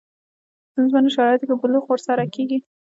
په 0.63 0.65
ستونزمنو 0.71 1.13
شرایطو 1.15 1.47
کې 1.49 1.55
بلوغ 1.61 1.83
وروسته 1.85 2.13
کېږي. 2.35 2.57